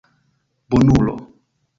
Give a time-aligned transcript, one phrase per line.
[0.69, 1.13] bonulo